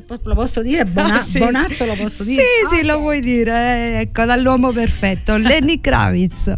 eh, 0.08 0.18
lo 0.24 0.34
posso 0.34 0.60
dire? 0.60 0.84
Bona- 0.84 1.20
ah, 1.20 1.22
sì. 1.22 1.38
Bonazzo 1.38 1.84
lo 1.84 1.94
posso 1.94 2.24
dire? 2.24 2.42
Sì, 2.42 2.66
ah, 2.66 2.68
sì, 2.68 2.74
okay. 2.80 2.86
lo 2.86 2.98
puoi 2.98 3.20
dire. 3.20 3.52
Eh, 3.52 4.00
ecco, 4.00 4.24
dall'uomo 4.24 4.72
perfetto, 4.72 5.36
Lenny 5.36 5.78
Kravitz. 5.78 6.52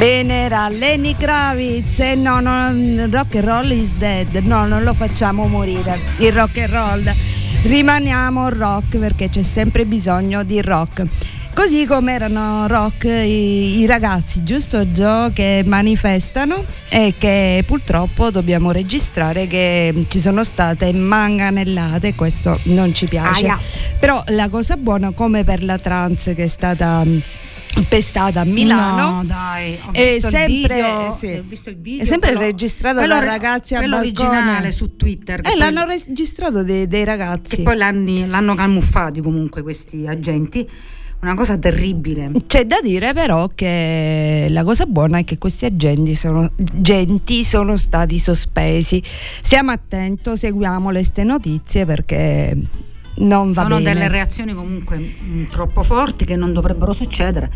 Era 0.00 0.68
Lenny 0.68 1.16
Kravitz 1.16 1.98
e 1.98 2.14
no, 2.14 2.38
no, 2.38 2.72
rock 3.10 3.34
and 3.34 3.44
roll 3.44 3.70
is 3.72 3.92
dead, 3.94 4.32
no, 4.44 4.64
non 4.66 4.84
lo 4.84 4.92
facciamo 4.94 5.46
morire, 5.48 5.98
il 6.18 6.32
rock 6.32 6.58
and 6.58 6.70
roll, 6.70 7.12
rimaniamo 7.62 8.48
rock 8.48 8.96
perché 8.96 9.28
c'è 9.28 9.42
sempre 9.42 9.86
bisogno 9.86 10.44
di 10.44 10.60
rock. 10.60 11.04
Così 11.52 11.84
come 11.86 12.12
erano 12.12 12.68
rock 12.68 13.04
i, 13.04 13.80
i, 13.80 13.86
ragazzi, 13.86 14.44
giusto 14.44 14.86
Joe, 14.86 15.32
che 15.32 15.64
manifestano 15.66 16.64
e 16.88 17.14
che 17.18 17.64
purtroppo 17.66 18.30
dobbiamo 18.30 18.70
registrare 18.70 19.48
che 19.48 20.04
ci 20.06 20.20
sono 20.20 20.44
state 20.44 20.92
manganellate, 20.92 22.14
questo 22.14 22.56
non 22.64 22.94
ci 22.94 23.06
piace. 23.06 23.46
Aia. 23.46 23.58
Però 23.98 24.22
la 24.28 24.48
cosa 24.48 24.76
buona, 24.76 25.10
come 25.10 25.42
per 25.42 25.64
la 25.64 25.78
trans 25.78 26.32
che 26.36 26.44
è 26.44 26.48
stata 26.48 27.04
pestata 27.86 28.40
a 28.40 28.44
Milano. 28.44 29.12
No, 29.16 29.24
dai, 29.24 29.78
ho 29.84 29.90
visto, 29.90 30.30
sempre, 30.30 30.74
video, 30.74 31.16
sì, 31.18 31.26
ho 31.26 31.44
visto 31.46 31.70
il 31.70 31.76
video. 31.76 32.04
È 32.04 32.06
sempre 32.06 32.30
quello, 32.32 32.46
registrato 32.46 33.06
da 33.06 33.18
ragazzi 33.20 33.74
a 33.74 33.78
quello 33.78 33.96
originale 33.96 34.72
su 34.72 34.96
Twitter. 34.96 35.40
E 35.44 35.52
eh, 35.52 35.56
l'hanno 35.56 35.84
registrato 35.84 36.62
dei, 36.62 36.86
dei 36.86 37.04
ragazzi. 37.04 37.56
E 37.56 37.62
poi 37.62 37.76
l'hanno, 37.76 38.26
l'hanno 38.26 38.54
camuffati 38.54 39.20
comunque 39.20 39.62
questi 39.62 40.06
agenti 40.06 40.68
una 41.20 41.34
cosa 41.34 41.58
terribile. 41.58 42.30
C'è 42.46 42.64
da 42.64 42.80
dire 42.80 43.12
però 43.12 43.48
che 43.52 44.46
la 44.50 44.62
cosa 44.62 44.86
buona 44.86 45.18
è 45.18 45.24
che 45.24 45.36
questi 45.36 45.64
agenti 45.64 46.14
sono, 46.14 46.52
agenti 46.56 47.42
sono 47.44 47.76
stati 47.76 48.18
sospesi. 48.18 49.02
Stiamo 49.42 49.72
attenti, 49.72 50.36
seguiamo 50.36 50.90
le 50.90 51.02
ste 51.02 51.24
notizie 51.24 51.84
perché 51.84 52.56
non 53.18 53.50
va 53.52 53.62
Sono 53.62 53.76
bene. 53.76 53.92
delle 53.92 54.08
reazioni 54.08 54.52
comunque 54.52 54.96
mh, 54.96 55.14
mm, 55.22 55.44
troppo 55.46 55.82
forti 55.82 56.24
che 56.24 56.36
non 56.36 56.52
dovrebbero 56.52 56.92
succedere. 56.92 57.50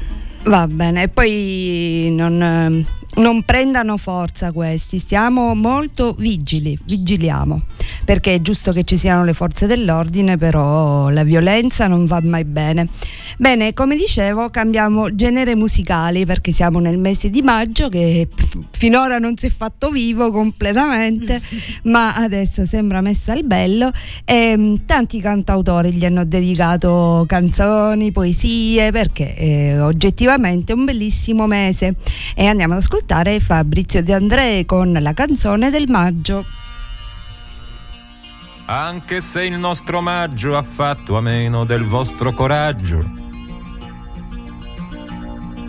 Va 0.45 0.66
bene, 0.66 1.03
e 1.03 1.09
poi 1.09 2.09
non, 2.11 2.84
non, 3.14 3.43
prendano 3.45 3.97
forza 3.97 4.51
questi, 4.51 4.99
stiamo 4.99 5.55
molto 5.55 6.16
vigili, 6.18 6.76
vigiliamo, 6.84 7.62
perché 8.05 8.34
è 8.34 8.43
giusto 8.43 8.72
che 8.72 8.82
ci 8.82 8.97
siano 8.97 9.24
le 9.24 9.34
forze 9.34 9.68
dell'ordine, 9.68 10.36
però 10.36 11.11
la 11.11 11.22
violenza 11.22 11.86
non 11.86 12.07
va 12.07 12.20
mai 12.24 12.45
bene. 12.45 12.88
Bene, 13.38 13.72
come 13.72 13.97
dicevo, 13.97 14.51
cambiamo 14.51 15.14
genere 15.14 15.55
musicali 15.55 16.26
perché 16.26 16.51
siamo 16.51 16.80
nel 16.80 16.99
mese 16.99 17.30
di 17.30 17.40
maggio 17.40 17.88
che 17.88 18.28
finora 18.72 19.18
non 19.18 19.36
si 19.36 19.47
è 19.47 19.51
fatto 19.51 19.90
vivo 19.90 20.32
completamente, 20.32 21.40
ma 21.84 22.16
adesso 22.16 22.66
sembra 22.66 23.01
messa 23.01 23.32
al 23.32 23.45
bello 23.45 23.93
e 24.24 24.57
mm, 24.57 24.74
tanti 24.86 25.20
cantautori 25.20 25.93
gli 25.93 26.05
hanno 26.05 26.24
dedicato 26.24 27.24
canzoni, 27.28 28.11
poesie, 28.11 28.90
perché 28.90 29.36
eh, 29.36 29.80
oggettivamente 29.80 30.30
effettivamente 30.33 30.72
un 30.72 30.85
bellissimo 30.85 31.47
mese 31.47 31.97
e 32.35 32.47
andiamo 32.47 32.74
ad 32.74 32.80
ascoltare 32.80 33.39
Fabrizio 33.41 34.03
De 34.03 34.14
André 34.14 34.64
con 34.64 34.97
la 34.99 35.12
canzone 35.12 35.70
del 35.70 35.89
maggio. 35.89 36.45
Anche 38.66 39.20
se 39.20 39.45
il 39.45 39.59
nostro 39.59 40.01
maggio 40.01 40.57
ha 40.57 40.62
fatto 40.62 41.16
a 41.16 41.20
meno 41.20 41.64
del 41.64 41.85
vostro 41.85 42.33
coraggio, 42.33 43.20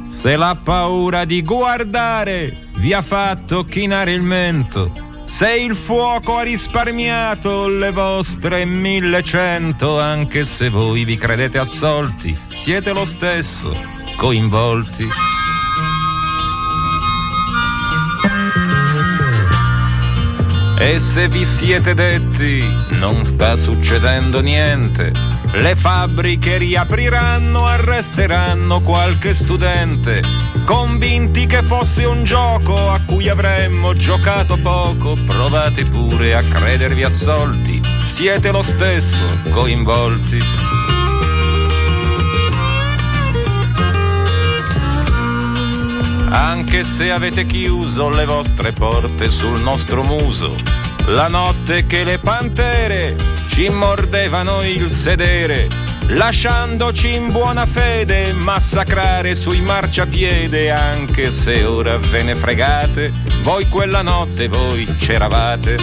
Se 0.07 0.37
la 0.37 0.55
paura 0.55 1.25
di 1.25 1.41
guardare 1.41 2.69
vi 2.77 2.93
ha 2.93 3.01
fatto 3.01 3.65
chinare 3.65 4.13
il 4.13 4.21
mento, 4.21 4.91
se 5.25 5.53
il 5.55 5.75
fuoco 5.75 6.37
ha 6.37 6.43
risparmiato 6.43 7.67
le 7.67 7.91
vostre 7.91 8.63
millecento, 8.63 9.99
anche 9.99 10.45
se 10.45 10.69
voi 10.69 11.03
vi 11.03 11.17
credete 11.17 11.57
assolti, 11.57 12.37
siete 12.47 12.93
lo 12.93 13.03
stesso 13.03 14.02
coinvolti. 14.15 15.07
E 20.79 20.99
se 20.99 21.27
vi 21.29 21.45
siete 21.45 21.93
detti 21.93 22.61
non 22.91 23.23
sta 23.23 23.55
succedendo 23.55 24.41
niente, 24.41 25.11
le 25.53 25.75
fabbriche 25.75 26.57
riapriranno, 26.57 27.65
arresteranno 27.65 28.81
qualche 28.81 29.33
studente, 29.33 30.21
convinti 30.65 31.45
che 31.45 31.61
fosse 31.61 32.05
un 32.05 32.25
gioco 32.25 32.89
a 32.89 32.99
cui 33.05 33.29
avremmo 33.29 33.93
giocato 33.93 34.57
poco, 34.57 35.15
provate 35.25 35.85
pure 35.85 36.35
a 36.35 36.41
credervi 36.41 37.03
assolti, 37.03 37.81
siete 38.05 38.51
lo 38.51 38.61
stesso 38.61 39.25
coinvolti. 39.51 40.82
Anche 46.35 46.83
se 46.83 47.11
avete 47.11 47.45
chiuso 47.45 48.09
le 48.09 48.25
vostre 48.25 48.71
porte 48.71 49.29
sul 49.29 49.61
nostro 49.61 50.01
muso, 50.01 50.55
la 51.05 51.27
notte 51.27 51.85
che 51.85 52.03
le 52.03 52.17
pantere 52.17 53.15
ci 53.49 53.69
mordevano 53.69 54.63
il 54.63 54.89
sedere, 54.89 55.67
lasciandoci 56.07 57.13
in 57.13 57.31
buona 57.31 57.67
fede 57.67 58.33
massacrare 58.33 59.35
sui 59.35 59.61
marciapiede, 59.61 60.71
anche 60.71 61.29
se 61.29 61.63
ora 61.65 61.97
ve 61.97 62.23
ne 62.23 62.35
fregate, 62.35 63.13
voi 63.43 63.69
quella 63.69 64.01
notte 64.01 64.47
voi 64.47 64.87
c'eravate. 64.97 65.77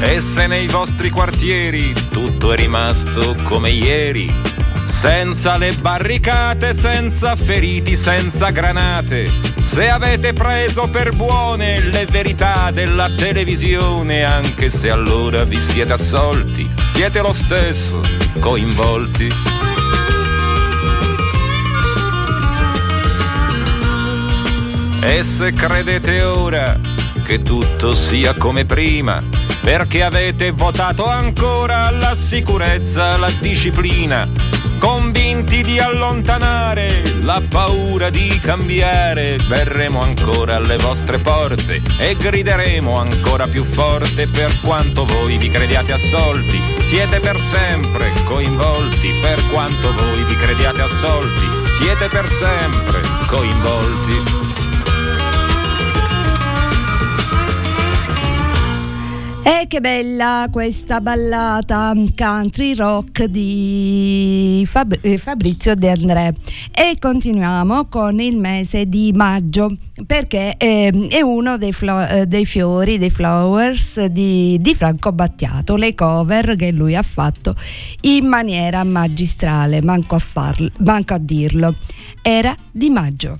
E 0.00 0.20
se 0.20 0.48
nei 0.48 0.66
vostri 0.66 1.08
quartieri 1.08 1.94
tutto 2.10 2.52
è 2.52 2.56
rimasto 2.56 3.36
come 3.44 3.70
ieri, 3.70 4.50
senza 4.92 5.56
le 5.56 5.72
barricate, 5.72 6.74
senza 6.74 7.34
feriti, 7.34 7.96
senza 7.96 8.50
granate, 8.50 9.28
se 9.58 9.88
avete 9.88 10.32
preso 10.32 10.86
per 10.88 11.12
buone 11.12 11.80
le 11.80 12.06
verità 12.06 12.70
della 12.70 13.08
televisione, 13.08 14.22
anche 14.22 14.70
se 14.70 14.90
allora 14.90 15.42
vi 15.42 15.58
siete 15.58 15.94
assolti, 15.94 16.70
siete 16.92 17.20
lo 17.20 17.32
stesso 17.32 18.00
coinvolti. 18.38 19.28
E 25.00 25.24
se 25.24 25.52
credete 25.52 26.22
ora 26.22 26.78
che 27.24 27.42
tutto 27.42 27.94
sia 27.96 28.34
come 28.34 28.64
prima, 28.66 29.20
perché 29.60 30.04
avete 30.04 30.52
votato 30.52 31.06
ancora 31.06 31.90
la 31.90 32.14
sicurezza, 32.14 33.16
la 33.16 33.30
disciplina, 33.40 34.28
convinti 34.82 35.62
di 35.62 35.78
allontanare 35.78 37.20
la 37.20 37.40
paura 37.48 38.10
di 38.10 38.36
cambiare, 38.42 39.36
verremo 39.46 40.02
ancora 40.02 40.56
alle 40.56 40.76
vostre 40.76 41.18
porte 41.18 41.80
e 42.00 42.16
grideremo 42.16 42.96
ancora 42.96 43.46
più 43.46 43.62
forte 43.62 44.26
per 44.26 44.58
quanto 44.60 45.04
voi 45.04 45.36
vi 45.36 45.50
crediate 45.50 45.92
assolti, 45.92 46.60
siete 46.80 47.20
per 47.20 47.38
sempre 47.38 48.10
coinvolti, 48.24 49.12
per 49.20 49.40
quanto 49.52 49.94
voi 49.94 50.24
vi 50.24 50.34
crediate 50.34 50.80
assolti, 50.80 51.46
siete 51.78 52.08
per 52.08 52.26
sempre 52.26 53.00
coinvolti. 53.28 54.41
E 59.44 59.66
che 59.66 59.80
bella 59.80 60.46
questa 60.52 61.00
ballata 61.00 61.92
country 62.16 62.76
rock 62.76 63.24
di 63.24 64.64
Fab- 64.68 64.96
eh, 65.00 65.18
Fabrizio 65.18 65.74
De 65.74 65.90
André. 65.90 66.32
E 66.70 66.96
continuiamo 67.00 67.86
con 67.86 68.20
il 68.20 68.36
mese 68.36 68.88
di 68.88 69.12
maggio 69.12 69.76
perché 70.06 70.54
eh, 70.56 71.08
è 71.10 71.20
uno 71.22 71.58
dei, 71.58 71.72
flo- 71.72 72.06
eh, 72.06 72.26
dei, 72.26 72.46
fiori, 72.46 72.98
dei 72.98 73.10
flowers 73.10 74.04
di, 74.04 74.58
di 74.60 74.74
Franco 74.76 75.10
Battiato, 75.10 75.74
le 75.74 75.96
cover 75.96 76.54
che 76.54 76.70
lui 76.70 76.94
ha 76.94 77.02
fatto 77.02 77.56
in 78.02 78.26
maniera 78.26 78.84
magistrale, 78.84 79.82
manco 79.82 80.14
a, 80.14 80.20
farlo, 80.20 80.70
manco 80.78 81.14
a 81.14 81.18
dirlo. 81.18 81.74
Era 82.22 82.54
di 82.70 82.90
maggio. 82.90 83.38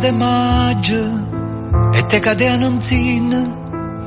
De 0.00 0.12
maggio 0.12 1.04
e 1.92 2.02
te 2.06 2.20
cadeva 2.20 2.66
un 2.66 2.80
zin, 2.80 3.32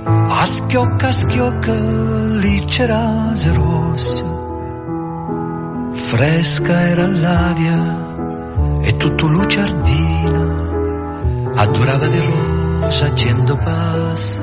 a 0.06 0.46
schiocca 0.46 1.08
a 1.08 1.12
schiocca 1.12 1.74
lì 1.74 2.66
c'era 2.66 3.32
rosso. 3.54 4.32
Fresca 5.94 6.82
era 6.90 7.08
l'aria 7.08 7.82
e 8.82 8.98
tutto 8.98 9.28
lucciardino, 9.28 10.42
adorava 11.56 12.08
di 12.08 12.20
rosa 12.20 13.14
cento 13.14 13.56
passa. 13.58 14.42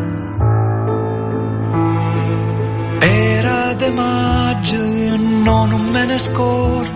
Era 3.01 3.74
de 3.74 3.90
maggio, 3.90 4.86
non 5.16 5.70
me 5.90 6.07
ne 6.07 6.18
scordo, 6.18 6.89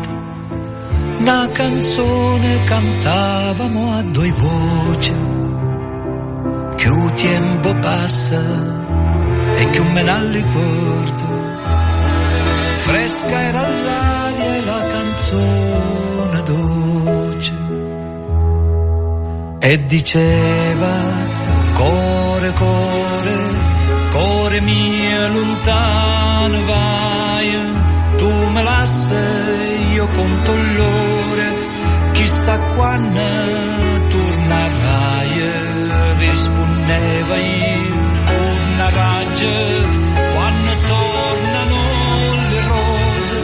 una 1.24 1.48
canzone 1.52 2.64
cantavamo 2.64 3.96
a 3.96 4.02
due 4.02 4.30
voci, 4.32 5.14
che 6.76 6.88
il 6.88 7.12
tempo 7.14 7.78
passa 7.78 8.42
e 9.56 9.70
che 9.70 9.80
me 9.80 10.02
ne 10.02 10.30
ricordo. 10.32 11.26
Fresca 12.80 13.40
era 13.40 13.62
l'aria 13.62 14.54
e 14.54 14.64
la 14.64 14.86
canzone 14.86 16.42
dolce. 16.42 17.54
E 19.60 19.84
diceva, 19.86 20.92
core, 21.72 22.52
core, 22.52 24.08
core 24.10 24.60
mio 24.60 25.28
lontano 25.28 26.64
vai, 26.66 27.48
tu 28.18 28.28
me 28.28 28.62
lasci, 28.62 29.14
io 29.94 30.06
conto 30.10 30.54
l'ore, 30.54 31.03
chissà 32.44 32.58
quando 32.74 33.20
tornerai, 34.08 35.34
rispondeva 36.18 37.36
io, 37.36 37.94
tornerai, 38.26 39.48
quando 40.34 40.74
tornano 40.84 41.80
le 42.50 42.60
rose, 42.68 43.38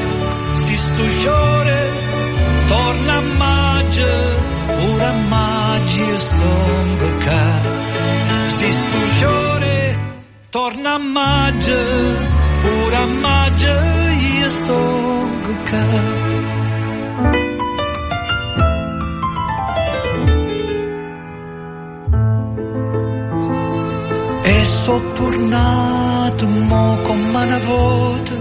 si 0.53 0.77
stusciore, 0.77 1.79
torna 2.67 3.15
a 3.15 3.21
maggio, 3.23 4.09
pure 4.75 5.05
a 5.05 5.13
maggio 5.13 6.17
stongo 6.19 7.17
ca, 7.17 8.49
si 8.49 8.71
stusciore, 8.71 10.25
torna 10.51 10.93
a 10.93 10.99
maggio, 10.99 11.79
pure 12.61 12.97
a 12.97 13.07
maggio 13.07 13.81
io 14.41 14.49
stongo 14.51 15.63
ca. 15.63 16.20
E 24.61 24.65
so 24.65 25.01
tornato 25.15 26.47
mo 26.47 27.01
come 27.03 27.45
una 27.45 27.59
volta, 27.61 28.35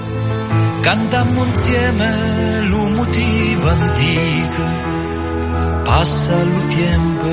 cantammo 0.82 1.46
insieme 1.46 2.62
lo 2.64 2.90
antico. 3.70 4.64
Passa 5.84 6.42
il 6.42 6.66
tempo 6.66 7.32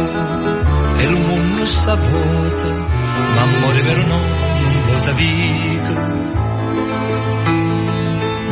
e 0.99 1.03
il 1.03 1.19
mondo 1.27 1.65
sa 1.65 1.97
vuota, 1.97 2.73
ma 3.35 3.43
amore 3.43 3.81
vero 3.83 4.07
no, 4.07 4.21
non 4.63 4.81
vota 4.87 5.13
vico. 5.13 5.95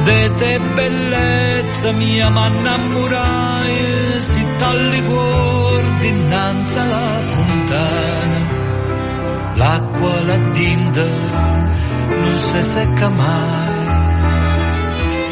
De 0.03 0.35
te 0.35 0.61
bellezza 0.75 1.93
mia 1.93 2.29
ma 2.31 2.47
innamorai, 2.49 4.21
si 4.21 4.45
tagli 4.59 5.03
guardi 5.05 6.09
innanzi 6.09 6.79
alla 6.79 7.21
fontana, 7.21 8.64
l'acqua 9.57 10.23
là 10.29 10.39
dinda 10.53 11.55
non 12.25 12.39
si 12.39 12.63
secca 12.63 13.09
mai. 13.11 13.83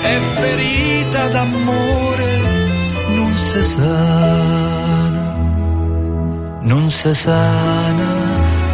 È 0.02 0.18
ferita 0.20 1.28
d'amore, 1.28 2.32
non 3.16 3.36
si 3.36 3.62
sana, 3.62 5.26
non 6.60 6.90
si 6.90 7.14
sana, 7.14 8.10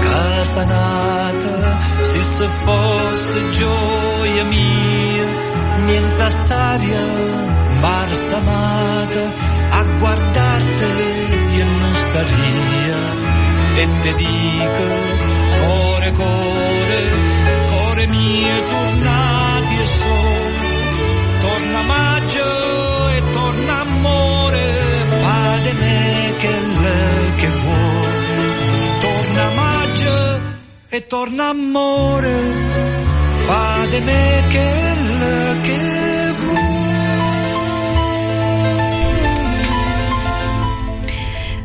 casa 0.00 0.64
nata, 0.64 1.56
se 2.00 2.20
se 2.20 2.48
fosse 2.64 3.48
gioia 3.50 4.44
mia, 4.44 5.26
mienza 5.84 6.30
staria, 6.30 7.04
barsa 7.80 8.36
amata, 8.38 9.24
a 9.70 9.84
guardarti 9.98 10.92
io 11.56 11.64
non 11.64 11.94
staria, 11.94 13.00
e 13.76 13.98
te 14.00 14.12
dico, 14.14 15.17
core, 16.12 17.66
core, 17.66 18.06
mie 18.06 18.62
tornati 18.62 19.74
e 19.74 19.86
sono, 19.86 21.38
torna 21.40 21.82
maggio 21.82 23.08
e 23.10 23.30
torna 23.30 23.80
amore, 23.80 25.04
fa 25.22 25.58
di 25.62 25.72
me 25.74 26.34
che 26.38 26.60
le 26.60 27.34
che 27.36 27.48
vuole, 27.48 28.98
torna 29.00 29.50
maggio 29.50 30.40
e 30.88 31.06
torna 31.06 31.48
amore, 31.48 32.34
fa 33.32 33.86
di 33.86 34.00
me 34.00 34.44
che 34.48 34.94
le 35.18 35.60
che 35.62 35.76
vuole. 35.76 35.97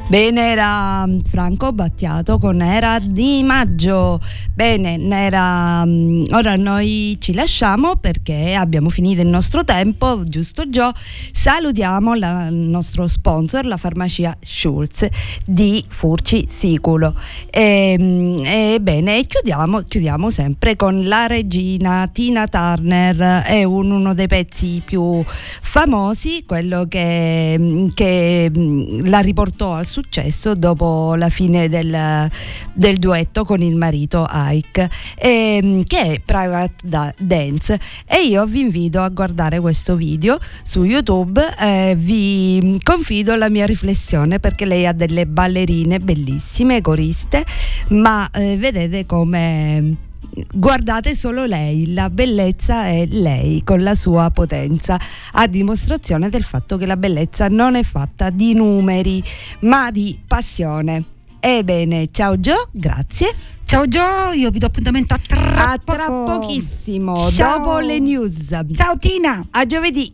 Bene, 0.08 0.51
era 0.51 1.08
mm, 1.08 1.20
Franco 1.22 1.72
Battiato 1.72 2.38
con 2.38 2.62
Era 2.62 2.99
di 2.99 3.41
maggio. 3.43 4.20
Bene, 4.56 4.99
era, 5.10 5.84
mm, 5.84 6.26
ora 6.32 6.56
noi 6.56 7.18
ci 7.20 7.34
lasciamo 7.34 7.95
perché 7.95 8.54
abbiamo 8.54 8.89
finito 8.89 9.22
il 9.22 9.28
nostro 9.28 9.64
tempo, 9.64 10.22
giusto 10.26 10.70
Gio? 10.70 10.91
Salutiamo 11.32 12.14
il 12.14 12.49
nostro 12.51 13.08
sponsor, 13.08 13.66
la 13.66 13.78
farmacia 13.78 14.38
Schulz 14.39 15.08
di 15.43 15.84
Furci 15.88 16.45
Siculo. 16.47 17.16
E, 17.49 17.95
mm, 17.99 18.38
e 18.45 19.26
chiudiamo, 19.28 19.80
chiudiamo 19.88 20.30
sempre 20.30 20.76
con 20.76 21.04
la 21.08 21.26
regina 21.26 22.08
Tina 22.14 22.47
Turner, 22.47 23.41
è 23.45 23.64
un- 23.64 23.89
uno 23.89 24.14
dei 24.14 24.28
pezzi 24.28 24.84
più 24.86 25.24
famosi, 25.62 26.43
quello 26.45 26.86
che, 26.88 27.89
che 27.95 28.51
mm, 28.56 29.08
la 29.08 29.20
riportò 29.20 29.74
al 29.74 29.88
successo 29.88 30.54
dopo 30.54 31.16
la 31.16 31.30
fine 31.30 31.70
del, 31.70 32.30
del 32.72 32.97
duetto 32.97 33.45
con 33.45 33.60
il 33.64 33.76
marito 33.76 34.24
Ike, 34.52 34.89
ehm, 35.16 35.84
che 35.84 36.02
è 36.02 36.22
Private 36.24 36.74
Da- 36.84 37.14
Dance. 37.18 37.80
E 38.06 38.24
io 38.24 38.46
vi 38.46 38.62
invito 38.62 39.02
a 39.02 39.10
guardare 39.10 39.60
questo 39.60 39.96
video 39.96 40.39
su 40.64 40.84
YouTube, 40.84 41.41
eh, 41.60 41.96
vi 41.98 42.80
confido 42.84 43.36
la 43.36 43.50
mia 43.50 43.66
riflessione 43.66 44.39
perché 44.39 44.66
lei 44.66 44.86
ha 44.86 44.94
delle 44.94 45.26
ballerine 45.26 46.00
bellissime, 46.00 46.82
coriste, 46.82 47.46
ma 47.89 48.30
eh, 48.32 48.58
vedete 48.58 49.06
come 49.06 50.12
guardate 50.52 51.16
solo 51.16 51.46
lei, 51.46 51.94
la 51.94 52.10
bellezza 52.10 52.86
è 52.86 53.06
lei 53.06 53.64
con 53.64 53.84
la 53.84 53.96
sua 53.96 54.30
potenza, 54.32 55.00
a 55.34 55.48
dimostrazione 55.48 56.30
del 56.30 56.44
fatto 56.44 56.78
che 56.78 56.86
la 56.86 56.98
bellezza 56.98 57.48
non 57.48 57.76
è 57.76 57.84
fatta 57.84 58.30
di 58.30 58.54
numeri, 58.54 59.24
ma 59.62 59.91
di 59.91 60.20
passione. 60.26 61.12
Ebbene, 61.46 62.08
ciao 62.14 62.39
Gio, 62.39 62.70
grazie. 62.72 63.36
Ciao 63.66 63.86
Gio, 63.86 64.32
io 64.34 64.50
vi 64.50 64.60
do 64.60 64.68
appuntamento 64.68 65.14
a 65.14 65.20
tra, 65.28 65.72
A 65.72 65.78
tra 65.78 66.06
poco. 66.06 66.39
pochissimo, 66.39 67.14
Ciao. 67.18 67.58
dopo 67.58 67.80
le 67.80 68.00
news. 68.00 68.48
Ciao 68.74 68.98
Tina. 68.98 69.46
A 69.52 69.66
giovedì. 69.66 70.14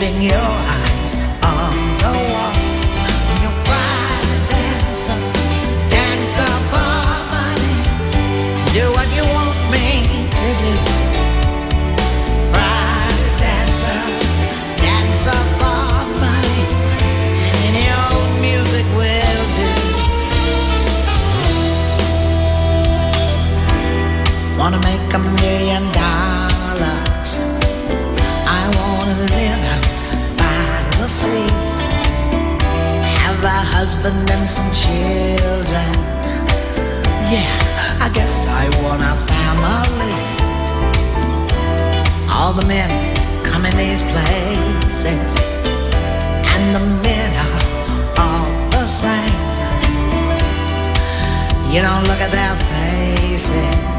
holding 0.00 0.22
your 0.22 0.79
husband 34.02 34.30
and 34.30 34.48
some 34.48 34.72
children. 34.72 35.92
Yeah, 37.28 37.52
I 38.00 38.10
guess 38.14 38.46
I 38.48 38.64
want 38.82 39.02
a 39.02 39.14
family. 39.28 40.16
All 42.32 42.54
the 42.54 42.64
men 42.66 42.90
come 43.44 43.66
in 43.66 43.76
these 43.76 44.02
places, 44.02 45.36
and 46.52 46.74
the 46.74 46.80
men 47.02 47.30
are 47.46 47.60
all 48.24 48.70
the 48.70 48.86
same. 48.86 49.40
You 51.70 51.82
don't 51.82 52.04
look 52.04 52.20
at 52.20 52.30
their 52.32 52.56
faces. 52.72 53.89